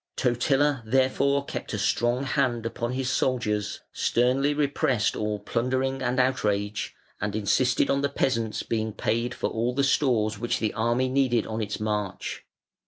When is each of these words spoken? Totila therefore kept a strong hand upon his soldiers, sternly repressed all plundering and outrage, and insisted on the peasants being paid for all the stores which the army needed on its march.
Totila 0.15 0.81
therefore 0.83 1.45
kept 1.45 1.75
a 1.75 1.77
strong 1.77 2.23
hand 2.23 2.65
upon 2.65 2.93
his 2.93 3.07
soldiers, 3.07 3.81
sternly 3.93 4.51
repressed 4.55 5.15
all 5.15 5.37
plundering 5.37 6.01
and 6.01 6.19
outrage, 6.19 6.95
and 7.21 7.35
insisted 7.35 7.87
on 7.87 8.01
the 8.01 8.09
peasants 8.09 8.63
being 8.63 8.93
paid 8.93 9.35
for 9.35 9.51
all 9.51 9.75
the 9.75 9.83
stores 9.83 10.39
which 10.39 10.57
the 10.57 10.73
army 10.73 11.07
needed 11.07 11.45
on 11.45 11.61
its 11.61 11.79
march. 11.79 12.43